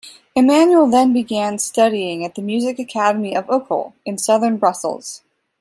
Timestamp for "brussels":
4.57-5.21